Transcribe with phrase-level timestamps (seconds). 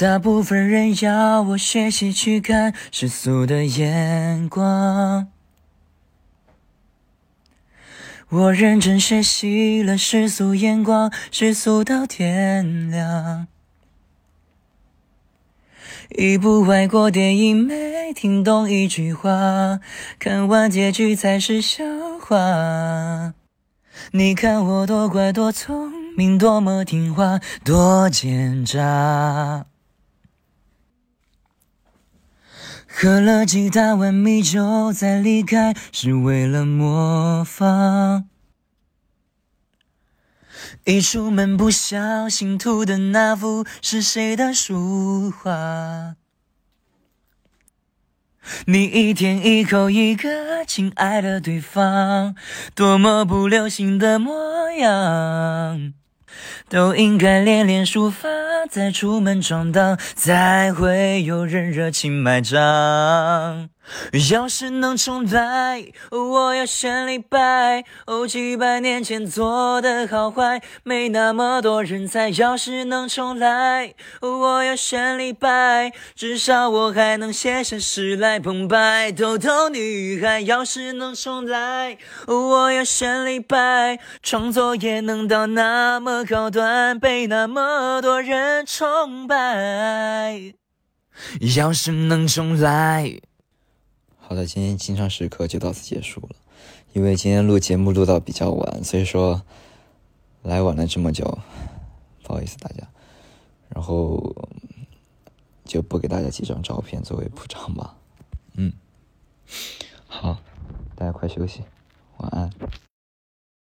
[0.00, 5.26] 大部分人要我学习去看世俗的眼光，
[8.28, 13.48] 我认真学习了世俗眼光，世俗到天亮。
[16.10, 19.80] 一部外国电影没听懂一句话，
[20.20, 21.84] 看完结局才是笑
[22.20, 23.34] 话。
[24.12, 29.66] 你看我多乖多聪明，多么听话，多奸诈。
[32.90, 38.28] 喝了几大碗米酒再离开，是为了模仿。
[40.84, 46.16] 一出门不小心涂的那幅是谁的书画？
[48.64, 52.34] 你一天一口一个亲爱的对方，
[52.74, 55.92] 多么不流行的模样，
[56.68, 58.28] 都应该练练书法，
[58.68, 63.70] 再出门闯荡，才会有人热情买账。
[64.30, 67.84] 要是能重来，我要选李白。
[68.28, 72.28] 几百年前做的好坏，没那么多人猜。
[72.30, 79.10] 要是能重来，我要选李白，至少我还能写下诗来澎湃。
[79.12, 90.54] 逗逗女孩，要是能重来，我要选李白，创作也能到那么高端，被那么多人崇拜。
[91.56, 93.20] 要是能重来。
[94.28, 96.36] 好的，今天清唱时刻就到此结束了。
[96.92, 99.40] 因为今天录节目录到比较晚，所以说
[100.42, 101.38] 来晚了这么久，
[102.22, 102.86] 不好意思大家。
[103.70, 104.36] 然后
[105.64, 107.96] 就不给大家几张照片作为补偿吧。
[108.52, 108.70] 嗯，
[110.06, 110.36] 好，
[110.94, 111.62] 大家快休息，
[112.18, 112.50] 晚安。